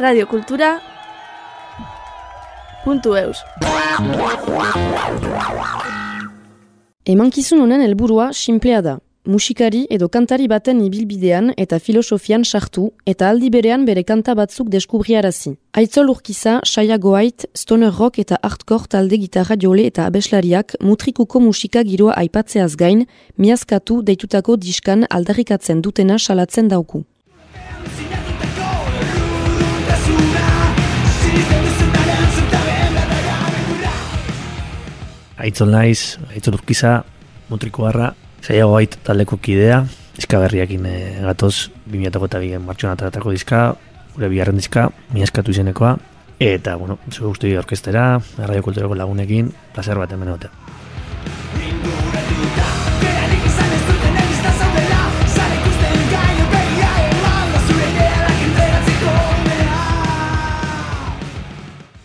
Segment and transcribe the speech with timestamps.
[0.00, 0.80] Radio Kultura
[2.84, 3.42] puntu eus.
[7.04, 8.94] Emankizun honen helburua sinplea da.
[9.26, 15.52] Musikari edo kantari baten ibilbidean eta filosofian sartu eta aldi berean bere kanta batzuk deskubriarazi.
[15.76, 21.84] Aitzol urkiza, saia goait, stoner rock eta hardcore talde gitarra jole eta abeslariak mutrikuko musika
[21.84, 23.04] giroa aipatzeaz gain,
[23.36, 27.04] miazkatu deitutako diskan aldarrikatzen dutena salatzen dauku.
[35.40, 37.00] Aitzol naiz, aitzol urkiza,
[37.48, 38.12] mutriko harra,
[38.44, 39.82] zaila goait taldeko kidea,
[40.16, 43.62] diska berriakin e, gatoz, 2008 eta bigen ataratako diska,
[44.14, 45.96] gure biharren diska, miaskatu izenekoa,
[46.40, 50.36] eta, bueno, zu guztu orkestera, radio kulturako lagunekin, placer bat hemen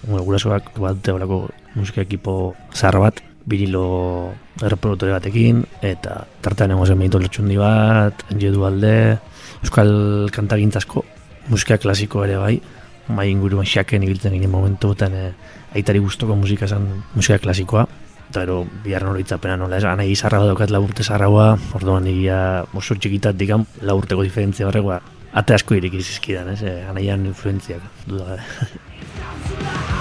[0.05, 7.01] Bueno, gurasoak bat olako musika ekipo zahar bat, vinilo erreproduktore batekin, eta tartean egon zen
[7.01, 8.95] benito lotxundi bat, enjedu alde,
[9.63, 9.91] euskal
[10.33, 11.03] kantagintzazko,
[11.49, 12.55] musika klasiko ere bai,
[13.09, 15.31] mai inguruan xaken ibiltzen ginen momentu, eta e,
[15.77, 17.85] aitari guztoko musika zen musika klasikoa,
[18.29, 22.39] eta ero bihar nolo itzapena nola, ez, anai izarra daukat laburte zarraua, orduan egia
[22.73, 25.01] oso txikitat dikam, laburteko diferentzia horregoa,
[25.33, 28.39] ate asko irik izizkidan, ez, e, anaian influenziak, duda,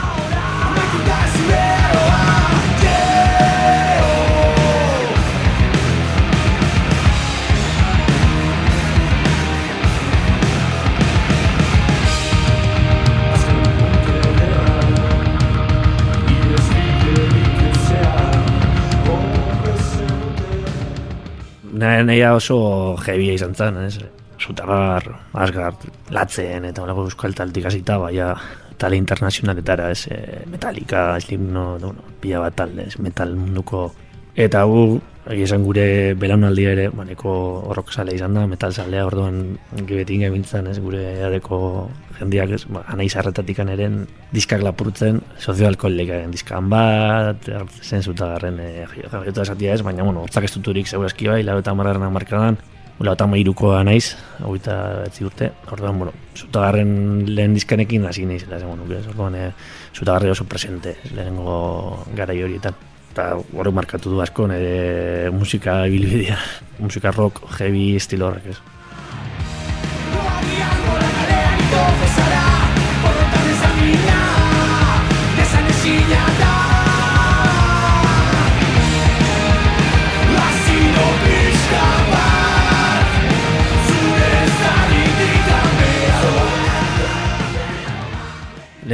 [22.15, 22.57] Nahi oso
[23.03, 23.99] jebia izan zen, ez?
[24.39, 28.35] Zutagar, Asgard, Latzen, eta olako euskal taltik azita, baina
[28.79, 33.89] tale internazionaletara, ez, e, Metallica, Slipknot, no, no, pila bat talde, ez, metal munduko.
[34.35, 34.99] Eta gu,
[35.31, 37.33] esan gure belaunaldia ere, baneko
[37.71, 39.57] horrok sale izan da, metal salea, orduan
[39.87, 41.59] gebetin gebintzen, ez, gure adeko
[42.19, 44.03] jendiak, ez, ba, anai zarretatik eren
[44.35, 47.49] diskak lapurtzen, sozioalkoholik egen diskan bat,
[47.81, 51.75] zen zutagarren, e, jota esatia ez, baina, bueno, hortzak ez duturik segurazki bai, lau eta
[51.75, 52.59] margarren amarkadan,
[53.03, 54.75] Ula eta mairukoa naiz, hau eta
[55.09, 55.49] etzi urte.
[55.75, 59.01] Orduan, bueno, zutagarren lehen dizkanekin hasi nahi zela, zengo nuke.
[59.11, 59.49] Orduan, e,
[59.95, 62.79] zutagarri oso presente, lehenengo gara horietan.
[63.15, 66.39] Eta hori markatu du asko, nire musika bilbidea,
[66.87, 68.61] musika rock, heavy, estilo horrek ez.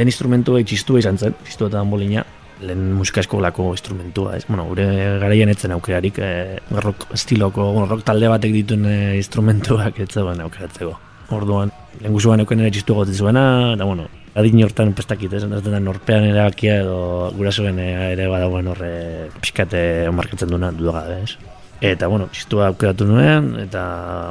[0.01, 2.23] Lehen instrumentua itxistua izan zen, txistua eta danbolina,
[2.65, 4.45] lehen musika eskolako instrumentua, ez?
[4.49, 4.87] Bueno, gure
[5.21, 10.41] garaian etzen aukerarik, e, rock estiloko, bueno, rock talde batek dituen e, instrumentuak ez zegoen
[10.47, 10.97] aukeratzeko.
[11.37, 13.45] Orduan, lehen guzuan euken ere txistu gotzen zuena,
[13.75, 15.45] eta bueno, adin hortan pestakit, ez?
[15.45, 16.97] Ez norpean erabakia edo
[17.37, 18.93] gurasoen ere badagoen horre
[19.39, 21.37] pixkate markatzen duena dudaga, ez?
[21.81, 23.83] Eta, bueno, txistua aukeratu nuen, eta,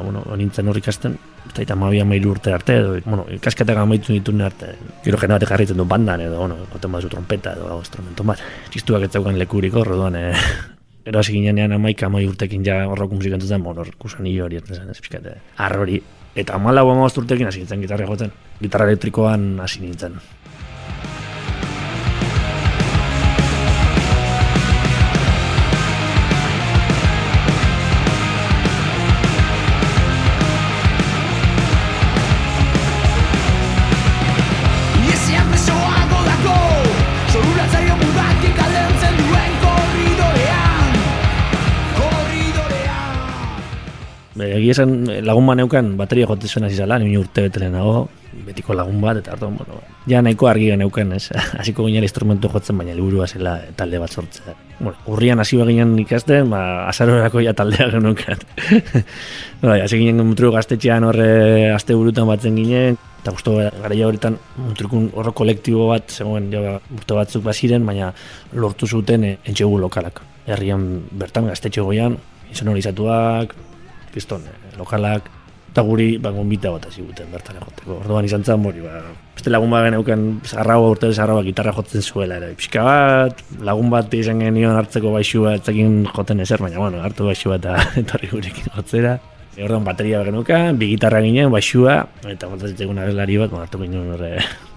[0.05, 1.17] bueno, nintzen horrik ikasten,
[1.49, 4.75] eta eta mabia mailu urte arte, edo, bueno, ikasketak amaitu ditu arte.
[5.05, 8.43] Gero jena batek jarritzen du bandan, edo, bueno, goten baduzu trompeta, edo, instrumento bat.
[8.71, 10.35] Txistuak ez zaukan lekurik hor, edoan, eh,
[11.09, 14.77] ero hasi ginean amaika amai urtekin ja horroko musik entzuten, bon, hor, kusan hori, ez
[14.77, 16.03] zen, ez pixkate, arrori.
[16.35, 18.31] Eta amala hua urtekin hasi nintzen gitarra joten,
[18.61, 20.21] gitarra elektrikoan hasi nintzen.
[44.57, 48.09] Egia esan lagun bat neukan bateria jote zuen hasi zala, nire urte betelen nago,
[48.47, 51.31] betiko lagun bat, eta hartu, bueno, ja nahiko argi neukan, ez,
[51.61, 54.55] hasiko ginen instrumentu jotzen, baina liburua zela talde bat sortzea.
[54.79, 58.43] Bueno, urrian hasi ginen ikasten, ba, azarorako ja taldea genukan.
[59.63, 65.11] ba, hasi ginen mutru gaztetxean horre aste burutan batzen ginen, eta guztu gara horretan mutrukun
[65.15, 68.13] horro kolektibo bat, zegoen ja, urte batzuk baziren, baina
[68.53, 70.23] lortu zuten e, entxegu lokalak.
[70.51, 72.17] Herrian bertan gaztetxe goian,
[72.51, 73.53] insonorizatuak,
[74.15, 75.31] piston, eh, lokalak,
[75.71, 78.01] eta guri ba, gombita bat hasi guten bertan egoteko.
[78.03, 79.03] Orduan izan zen mori, ba,
[79.37, 82.53] beste lagun bat geneuken zarraua urte zarraua gitarra jotzen zuela ere.
[82.59, 87.61] Pixka bat, lagun bat izan genion hartzeko baixua etzekin joten ezer, baina bueno, hartu baixua
[87.63, 89.19] eta etorri gurekin jotzera.
[89.61, 94.15] Orduan bateria genukan, bi gitarra ginen, baixua, eta faltatzen egun abeslari bat, hartu ginen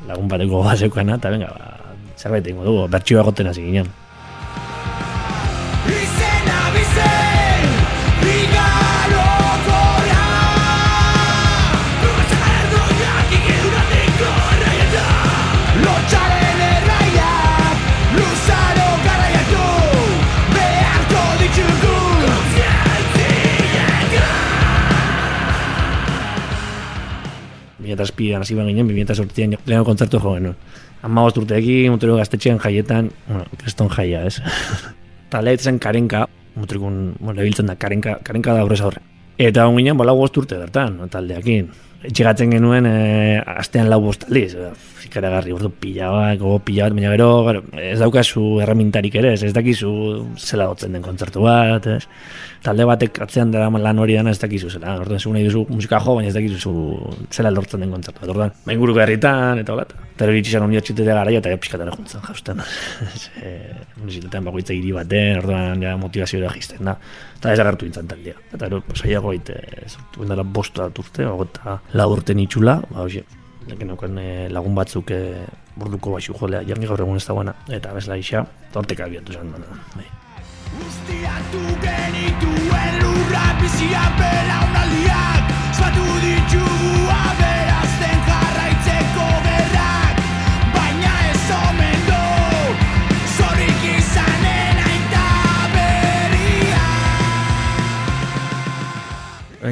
[0.10, 3.88] lagun bateko bazeukana, eta venga, ba, zerbait egingo dugu, bertxioa goten hasi ginen.
[28.12, 30.56] Bimia eta azpian hasi behar ginen, bimia eta sortzian leheno kontzertu jo genuen.
[31.04, 34.40] Bost urteekin, mutero gaztetxean jaietan, bueno, kriston jaia, ez?
[35.28, 39.02] Eta lehetzen karenka, mutrikun, bueno, lebiltzen da, karenka, karenka da aurrez aurre.
[39.38, 41.72] Eta hon ginen, bost urte bertan, taldeakin.
[42.04, 44.72] Etxegatzen genuen, e, astean lau bost aldiz, e,
[45.08, 49.44] ikaragarri, ordu pila bat, gogo pila bat, baina gero, gero, ez daukazu erremintarik ere, ez,
[49.48, 49.92] ez dakizu
[50.38, 52.04] zela gotzen den kontzertu bat, ez.
[52.64, 56.00] Talde batek atzean dara lan hori dana ez dakizu zela, orduan segun nahi duzu musika
[56.04, 56.74] jo, baina ez dakizu zu
[57.32, 61.18] zela lortzen den kontzertu bat, orduan, bain guru herritan, eta hola, eta hori itxizan unibertsitatea
[61.20, 62.64] garaia, eta pixkatara juntzen jausten.
[63.44, 63.54] e,
[63.98, 66.98] unibertsitatean bakoitza hiri baten, orduan ja, motivazioa jisten da,
[67.38, 68.42] eta ez agertu nintzen taldea.
[68.54, 73.26] Eta ero, pasaiago ite, sortu dela bosta urte, eta lau urte nitxula, ba, hoxe,
[73.68, 75.22] Lekin naukan eh, lagun batzuk e,
[75.80, 79.56] burduko baixu jolea, jangi gaur egun ez dagoena, eta bezla isa, eta hortek abiatu zen
[79.56, 79.80] dana.
[79.96, 80.06] Bai.
[80.84, 84.06] Ustiatu genituen lurra bizia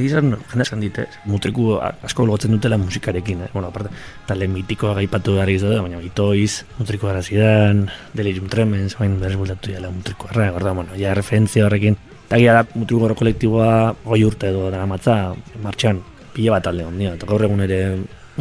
[0.01, 1.07] Izan, jende esan dit, eh?
[1.29, 3.49] mutriku asko lotzen dutela musikarekin, eh?
[3.53, 3.91] bueno, aparte,
[4.27, 7.85] talde mitikoa gaipatu behar izate, baina itoiz, mutriku gara zidan,
[8.17, 12.61] delirium tremens, bain berez bultatu dela mutriku erra, gorda, bueno, ja referentzia horrekin, eta gira
[12.61, 13.69] da, mutriku goro kolektiboa
[14.05, 15.19] goi urte edo dara matza,
[15.63, 16.01] martxan,
[16.33, 17.81] pila bat talde ondia, eta gaur egun ere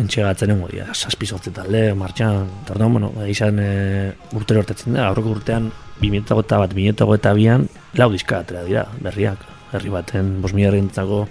[0.01, 3.71] entxegatzen nengo dira, saspi sortze talde, martxan, eta orduan, bueno, izan e,
[4.39, 5.69] urtero hortetzen da, aurreko urtean,
[6.01, 7.67] 2008 bat, 2008 bian,
[7.99, 9.43] lau diska atera dira, berriak,
[9.75, 11.27] herri baten, bos mila herrientzako,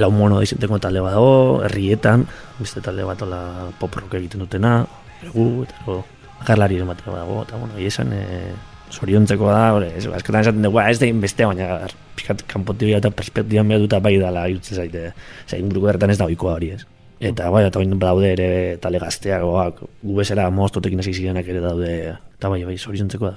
[0.00, 2.26] lau mono izateko talde bat dago, herrietan,
[2.58, 3.40] beste talde bat ola
[3.80, 4.76] pop rock egiten dutena,
[5.22, 5.98] egu, eta ero,
[6.46, 8.54] jarlari ere batera dago, eta bueno, esan, e,
[8.94, 11.86] zoriontzeko da, hori, ez, askotan esaten dugu, "Ba, ez da inbeste, baina
[12.16, 15.12] pixkat kanpotik eta perspektiban behar duta bai dala, irutzen zaite,
[15.46, 16.84] zain inguruko bertan ez da oikoa hori ez.
[17.20, 22.48] Eta bai, eta bain daude ere tale gazteak, goak, gu bezala moztotekin ere daude, eta
[22.48, 23.36] bai, bai, zoriontzeko da.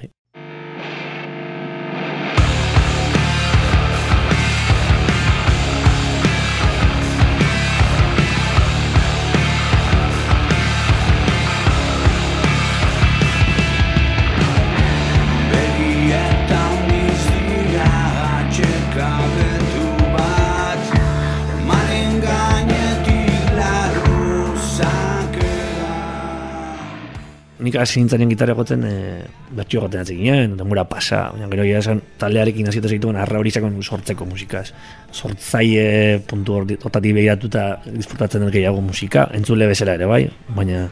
[27.67, 31.81] Nik hasi nintzen gitarra gotzen, e, bertxio goten atzen ginen, denbora pasa, baina gero ja
[31.81, 34.69] esan taldearekin hasietu zituen arra hori izakon sortzeko musikaz.
[35.11, 36.77] Sortzaile puntu hori
[37.17, 40.21] begiratuta disfrutatzen dut gehiago musika, entzule bezala ere bai,
[40.55, 40.85] baina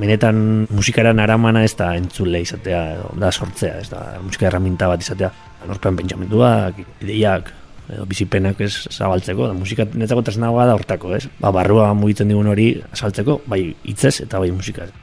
[0.00, 0.40] benetan
[0.72, 5.28] musikaren aramana ez da entzule izatea, edo, da sortzea, ez da musika erraminta bat izatea,
[5.68, 7.52] norpen pentsamenduak, ideiak,
[7.90, 11.26] edo bizipenak ez zabaltzeko, da musika netzako tresna bat da hortako, ez?
[11.36, 14.94] Ba, barrua mugitzen digun hori azaltzeko, bai hitzez eta bai musikaz.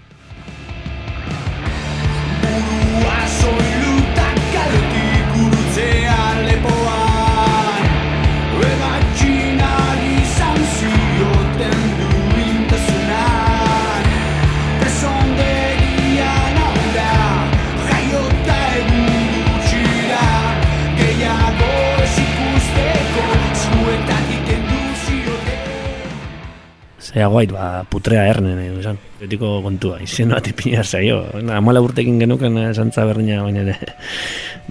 [27.22, 28.98] Zea guait, ba, putrea ernen edo esan.
[29.20, 31.20] Betiko kontua, izen bat ipina zaio.
[31.54, 33.76] Amala urtekin genuken esantza berdina, baina ere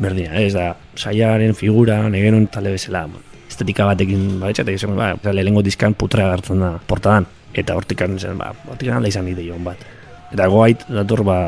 [0.02, 0.34] berdina.
[0.42, 3.04] Ez da, saiaren figura, negenun tale bezala.
[3.46, 7.28] Estetika batekin, ba, etxatek izan, ba, lehenengo diskan putrea gartzen da portadan.
[7.54, 9.86] Eta hortikan, ba, hortikan alda izan idei hon bat.
[10.34, 11.38] Eta goait, dator, ba,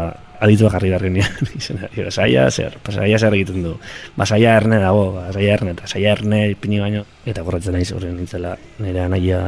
[0.42, 3.76] aditua jarri behar digo, saia zer, saia zer egiten du.
[4.16, 7.88] Ba, saia erne dago, ba, saia erne, eta saia erne ipini baino, eta gorratzen naiz
[7.94, 9.38] horren nintzela, nire anaia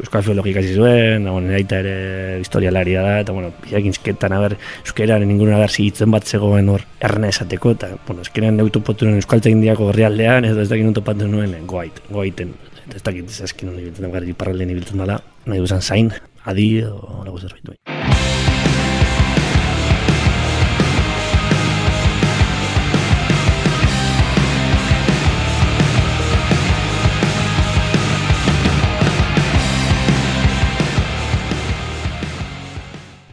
[0.00, 1.94] euskal filologika hasi zuen, nire aita ere
[2.40, 7.32] historialaria da, eta, bueno, biak insketan, aber, euskeraren inguruan aber zigitzen bat zegoen hor, erne
[7.32, 10.96] esateko, eta, bueno, euskeran neutu potu nuen euskal tegindiako gerrialdean, ez da ez dakit non
[10.96, 15.20] topatu nuen, goait, goaiten, eta ez dakit ez eskin hon ibiltzen, gara iparraldean ibiltzen dela,
[15.44, 16.12] nahi duzan zain,
[16.48, 18.41] adi, o, lagu zerbait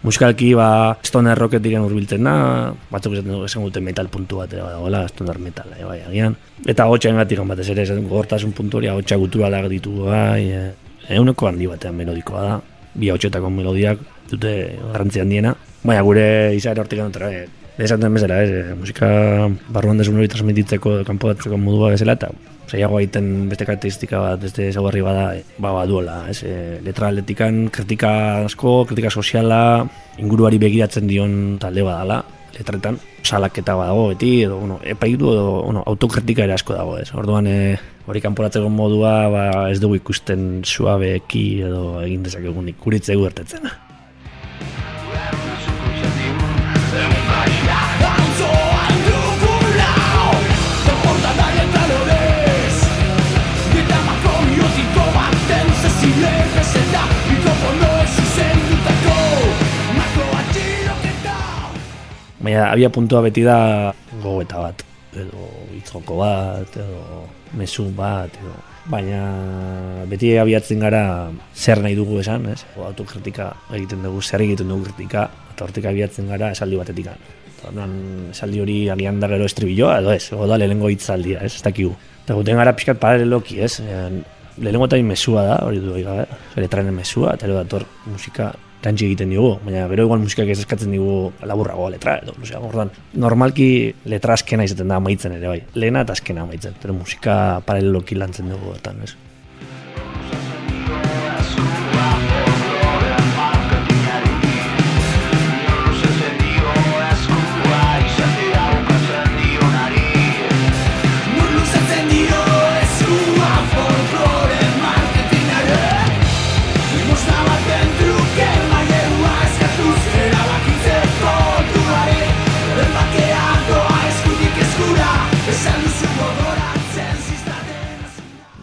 [0.09, 2.31] Musikalki, ba, stoner rocket diren urbiltzen da,
[2.89, 6.33] batzuk esaten dugu esan dute metal puntu bat ere badagoela, stoner metal, e, bai, agian.
[6.73, 10.63] Eta hotxain gatik batez ere, esan gortasun puntu hori, hotxa guturalak ditu, bai, e,
[11.13, 12.55] euneko handi batean melodikoa da,
[12.95, 14.01] bi hotxetako melodiak
[14.31, 15.53] dute garrantzi handiena.
[15.83, 16.25] Baina gure
[16.57, 17.45] izaera hortik anotara, e,
[17.77, 19.11] esan den bezala, ez, e, musika
[19.69, 22.33] barruan desun hori transmititzeko, kanpo datzeko modua bezala, eta
[22.69, 27.65] zaiago egiten beste karakteristika bat, beste ezaugarri bada, e, ba, baduela, ez, e, letra atletikan,
[27.73, 28.11] kritika
[28.45, 29.87] asko, kritika soziala,
[30.21, 32.21] inguruari begiratzen dion talde badala,
[32.55, 37.49] letretan, salaketa badago beti, edo, bueno, epaitu, edo, bueno, autokritika ere asko dago, ez, orduan,
[37.49, 37.75] e,
[38.09, 43.69] hori kanporatzeko modua, ba, ez dugu ikusten suabeki edo egin dezakegunik, kuritzegu ertetzen.
[62.39, 63.91] Baina, abia puntua beti da
[64.21, 67.25] gogoeta bat, edo itzoko bat, edo
[67.59, 68.55] mezu bat, edo...
[68.89, 69.19] Baina
[70.09, 71.01] beti abiatzen gara
[71.53, 72.63] zer nahi dugu esan, ez?
[72.73, 77.11] O, autokritika egiten dugu, zer egiten dugu kritika, eta hortik abiatzen gara esaldi batetik.
[77.69, 77.91] Orduan,
[78.31, 81.91] esaldi hori agian da gero estribilloa, edo ez, o da lehenengo hitzaldia, ez, ez dakigu.
[82.23, 83.75] Eta guten gara pixkat paraleloki, ez?
[84.57, 86.25] Lehenengo eta mesua da, hori du gabe,
[86.57, 91.31] letranen mesua, eta dator musika tantzi egiten digu, baina gero igual musikak ez eskatzen digu
[91.47, 93.69] laburrago letra, edo, osea, orduan, normalki
[94.11, 97.35] letra askena izaten da amaitzen ere, bai, lehena eta askena amaitzen, pero musika
[97.67, 99.15] paraleloki lantzen dugu, eta, ez?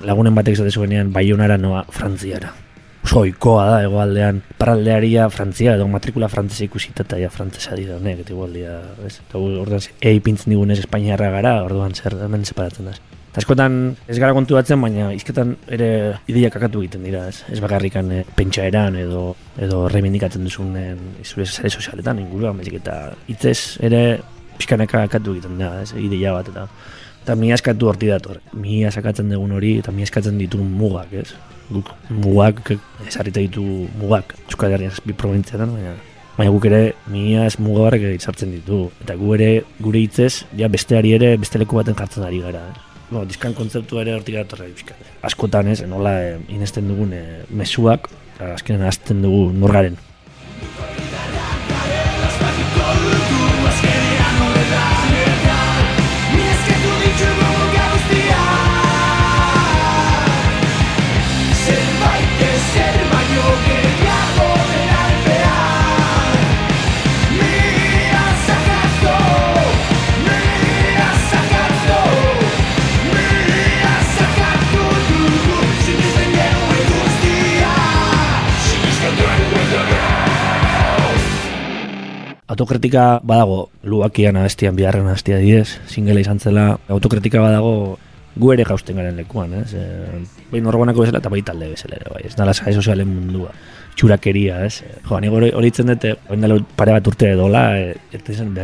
[0.06, 2.52] Lagunen batek esate zuenean Baionara noa Frantziara.
[3.06, 8.24] Oso oikoa da, egoaldean, paraldearia Frantzia, edo matrikula frantzesa ikusita eta ja frantzesa dira honek,
[8.24, 9.20] eta igual dira, ez?
[9.20, 12.96] Eta orduan, ea ipintzen digunez Espainiarra gara, orduan zer, hemen separatzen da.
[13.36, 15.88] Askotan ez gara kontu batzen, baina izketan ere
[16.26, 17.44] ideiak akatu egiten dira, ez?
[17.52, 19.26] Ez bakarrikan e, pentsaeran edo
[19.60, 20.86] edo reivindikatzen duzun e,
[21.22, 22.96] zure sare sozialetan inguruan, baizik eta
[23.28, 24.00] hitzez ere
[24.56, 25.92] pixkanaka akatu egiten da, ez?
[26.00, 26.64] Ideia bat eta
[27.26, 28.38] eta mi askatu horti dator.
[28.54, 31.32] Mi sakatzen dugun hori eta mi eskatzen ditu mugak, ez?
[31.66, 33.64] Guk mugak, esarrita ditu
[33.98, 35.96] mugak, Euskal Herrian bi probintziatan, baina
[36.36, 38.90] Baina guk ere miaz mugabarrak sartzen ditu.
[39.00, 39.48] Eta gu ere
[39.80, 42.60] gure hitzez, ja besteari ere beste leku baten jartzen ari gara.
[42.60, 42.82] Eh?
[43.10, 45.00] No, diskan kontzeptu ere hortik datorra pixkat.
[45.24, 49.96] Askotan ez, nola eh, inesten dugun eh, mezuak, eta azkenean azten dugu norgaren.
[82.56, 87.98] Autokritika badago, luakian abestian biharren abestia diez, singela izan zela, autokritika badago
[88.40, 89.74] gu ere jausten garen lekuan, ez?
[89.76, 93.52] E, bai norbanako bezala eta bai talde bezala ere, bai, ez dala sare sozialen mundua,
[94.00, 94.80] txurakeria, ez?
[95.04, 98.56] Jo, nik hori itzen dute, orain dela pare bat urte edola, e, eta zen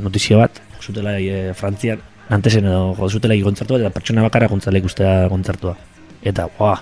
[0.00, 2.00] notizia bat, zutela e, Frantzian,
[2.32, 5.76] antesen edo jo zutela kontzertua, eta pertsona bakarra gontzala ikustea kontzertua.
[6.24, 6.78] Eta, boa,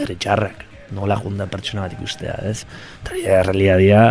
[0.00, 2.64] bertxarrak, nola junda pertsona bat ikustea, ez?
[3.02, 4.02] Eta ja, realidadia,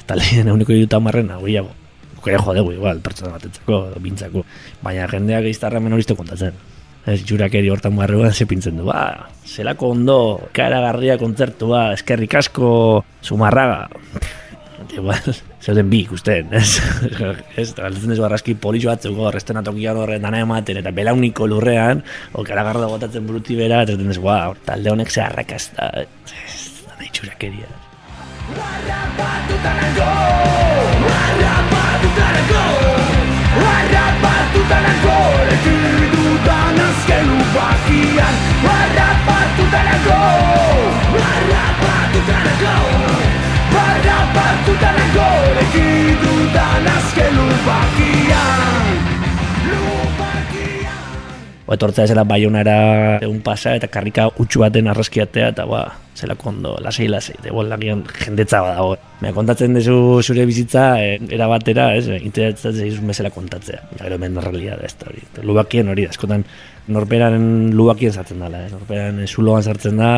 [0.00, 1.72] eta lehen eguneko iruta marren nagoiago.
[2.16, 4.44] Guk ere jodegu igual, pertsona batetzako, bintzako.
[4.84, 6.56] Baina jendeak iztarra menoriste kontatzen.
[7.04, 8.86] Ez jurakeri hortan barruan ze pintzen du.
[8.88, 10.18] Ba, zelako ondo,
[10.56, 12.70] karagarria kontzertua, eskerrik asko,
[13.20, 13.90] sumarraga.
[14.92, 16.80] Igual, zeuden bi ikusten, ez?
[17.56, 22.02] ez, eta galdetzen dezu arraski politxo batzuk hor, estenatokian horren dana ematen, eta belauniko lurrean,
[22.32, 26.60] o karagarra botatzen buruti bera, eta esaten dezu, wow, talde honek ze arrakazta, ez,
[26.90, 27.68] dana itxurakeria.
[28.54, 30.73] Harrapatutanako
[46.86, 48.94] azken lubakian
[49.68, 50.74] Lubakian
[51.74, 52.76] etortzea zela baionara
[53.24, 55.84] egun pasa eta karrika utxu baten arraskiatea eta ba,
[56.16, 58.94] zela kondo, lasei lasei, de bol lagian jendetza badago.
[59.22, 63.82] Me kontatzen dezu zure bizitza e, era batera, ez, interesatzen zaizun bezala kontatzea.
[63.96, 65.24] Ja, gero hemen realia da ez da hori.
[65.42, 66.46] Lubakien hori da, eskotan
[66.94, 67.36] norperan
[67.74, 70.14] lubakien sartzen dela, ez, norperan zuloan sartzen da,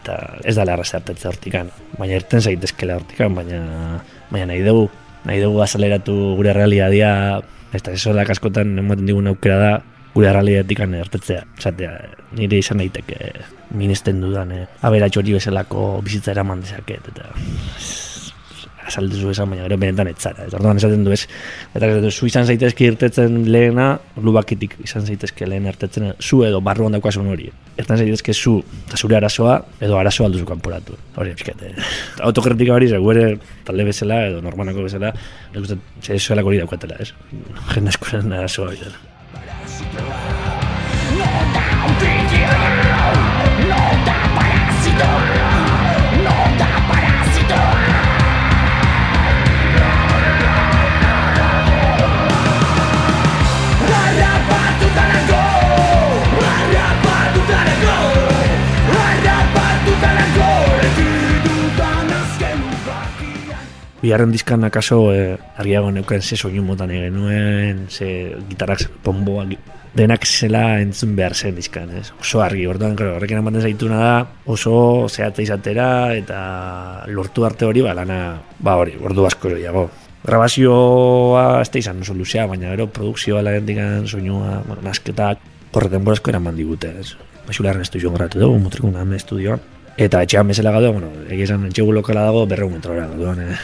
[0.00, 1.72] eta ez dala arraza hartetze hortikan.
[1.98, 4.88] Baina irten zaitezkela hortikan, baina, baina nahi dugu,
[5.26, 7.42] nahi dugu azaleratu gure realiadia,
[7.74, 9.72] ez da, eso da askotan ematen digun aukera da,
[10.14, 11.44] gure realiatik ertetzea.
[11.60, 11.92] Zatea,
[12.38, 13.32] nire izan daiteke
[13.76, 17.32] ministen dudan, eh, aberatxo bezalako bizitza eraman dezaket, eta
[18.86, 20.46] azaldezu esan, baina gero benetan etzara.
[20.46, 21.22] Ez orduan esaten du ez,
[21.76, 23.88] eta du, zu izan zaitezke irtetzen lehena,
[24.22, 27.50] lubakitik izan zaitezke lehen irtetzen, zu edo barruan daukasun hori.
[27.76, 30.96] Ertan zaitezke zu, eta zure arazoa, edo arazoa alduzu kanporatu.
[31.16, 31.74] Hori, pixkate.
[32.28, 33.26] Autokritika hori, zego ere,
[33.66, 35.12] talde bezala, edo normanako bezala,
[35.54, 37.12] nik uste, zezuelako hori daukatela, ez?
[37.74, 38.98] Jende askoren arazoa hori dela.
[44.96, 45.35] Harrapatutarako,
[64.06, 69.42] Bigarren dizkan akaso eh, argiago neuken ze soinu motan genuen, ze gitarrak pomboa,
[69.98, 72.12] denak zela entzun behar zen dizkan, ez?
[72.20, 74.12] Oso argi, orduan, claro, horrekin ematen zaituna da,
[74.46, 74.76] oso
[75.08, 76.38] zehatza izatera, eta
[77.10, 78.18] lortu arte hori, ba, lana,
[78.62, 79.88] ba hori, ordu asko gehiago.
[80.22, 86.14] Grabazioa ez da izan oso luzea, baina gero produkzioa lagendikan soinua, bueno, nasketak, horre denbora
[86.14, 87.16] asko eraman digute, ez?
[87.48, 89.72] Baxularren estudioan gratu dugu, mutrikun estudioan.
[89.96, 93.58] Eta etxean bezala gaude, bueno, egia esan etxegu lokala dago berreun metrora gaduan, eh?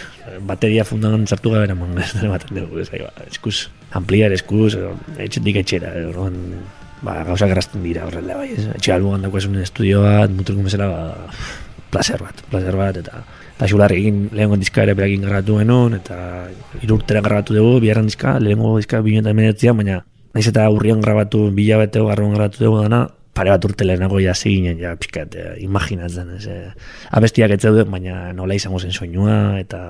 [0.47, 1.97] Bateria fundan sartu gabe eraman
[2.29, 4.77] ematen dugu, ez ba, eskuz, ampliar eskuz,
[5.19, 6.39] etxetik etxera, orduan,
[7.03, 8.67] ba, gauza grazten dira horrela, bai, ez?
[8.77, 11.31] Etxe albuan dagoesun estudioa, mutrikun bezala, ba,
[11.93, 16.17] placer bat, placer bat, eta eta xular egin lehengo diska ere berakin garratu genuen, eta
[16.83, 18.09] irurtera garratu dugu, biharren
[18.41, 20.01] lehengo diska bimenta emenetzian, baina
[20.33, 24.79] naiz eta urrian grabatu, bilabeteo garruan grabatu dugu dana, pare bat urte lehenago ja ziginen,
[24.81, 26.73] ja, pixkat, eh, imaginatzen, ez, eh,
[27.11, 29.83] abestiak ez zeuden, baina nola izango zen soinua, eta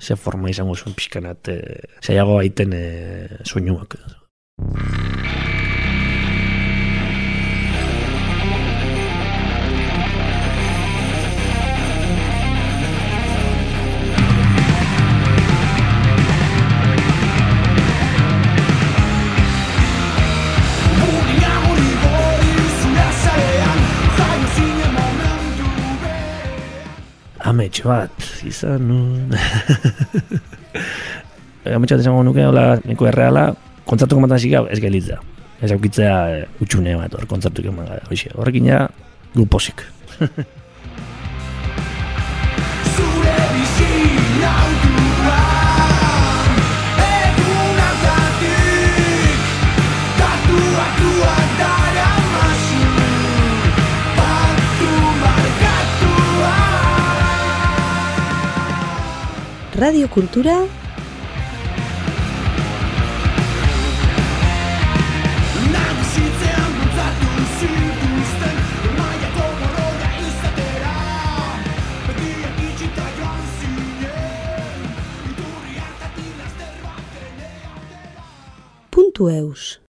[0.00, 3.98] ze forma izango zuen pixkanat, eh, zaiago aiten eh, soinuak.
[27.80, 28.12] Amets bat,
[28.44, 29.32] izan nun...
[31.64, 33.54] Amets bat izango nuke, hola, neko erreala,
[33.88, 35.16] kontzertu komatan zika, ez gelitza.
[35.64, 38.04] Ez aukitzea e, utxune bat, hor kontzertu keman gara.
[38.36, 38.86] Horrekin ja,
[39.34, 39.46] gu
[76.38, 77.50] laster baten
[78.90, 79.80] puntu eus.